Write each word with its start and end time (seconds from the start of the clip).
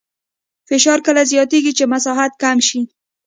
فشار 0.69 0.99
کله 1.05 1.21
زیاتېږي 1.31 1.71
چې 1.77 1.83
مساحت 1.93 2.31
کم 2.43 2.57
شي. 2.67 2.81